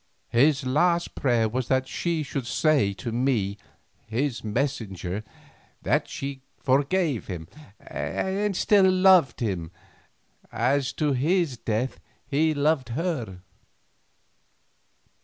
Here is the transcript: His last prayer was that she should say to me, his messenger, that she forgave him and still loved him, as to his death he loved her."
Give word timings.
His 0.31 0.65
last 0.65 1.13
prayer 1.13 1.47
was 1.47 1.67
that 1.67 1.87
she 1.87 2.23
should 2.23 2.47
say 2.47 2.91
to 2.93 3.11
me, 3.11 3.59
his 4.07 4.43
messenger, 4.43 5.23
that 5.83 6.09
she 6.09 6.41
forgave 6.57 7.27
him 7.27 7.47
and 7.79 8.57
still 8.57 8.91
loved 8.91 9.41
him, 9.41 9.69
as 10.51 10.91
to 10.93 11.13
his 11.13 11.55
death 11.55 11.99
he 12.25 12.51
loved 12.55 12.89
her." 12.89 13.41